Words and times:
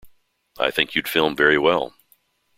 I 0.57 0.71
think 0.71 0.95
you'd 0.95 1.07
film 1.07 1.35
very 1.35 1.59
well. 1.59 1.93